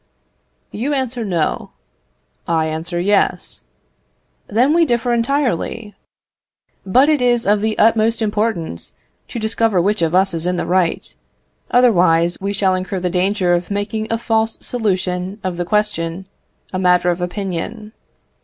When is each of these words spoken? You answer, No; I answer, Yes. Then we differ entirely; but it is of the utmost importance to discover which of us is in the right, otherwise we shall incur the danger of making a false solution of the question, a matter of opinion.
You 0.71 0.95
answer, 0.95 1.23
No; 1.23 1.73
I 2.47 2.65
answer, 2.65 2.99
Yes. 2.99 3.65
Then 4.47 4.73
we 4.73 4.83
differ 4.83 5.13
entirely; 5.13 5.93
but 6.83 7.07
it 7.07 7.21
is 7.21 7.45
of 7.45 7.61
the 7.61 7.77
utmost 7.77 8.19
importance 8.19 8.93
to 9.27 9.37
discover 9.37 9.79
which 9.79 10.01
of 10.01 10.15
us 10.15 10.33
is 10.33 10.47
in 10.47 10.55
the 10.55 10.65
right, 10.65 11.15
otherwise 11.69 12.35
we 12.41 12.51
shall 12.51 12.73
incur 12.73 12.99
the 12.99 13.11
danger 13.11 13.53
of 13.53 13.69
making 13.69 14.07
a 14.11 14.17
false 14.17 14.57
solution 14.65 15.39
of 15.43 15.57
the 15.57 15.65
question, 15.65 16.25
a 16.73 16.79
matter 16.79 17.11
of 17.11 17.21
opinion. 17.21 17.93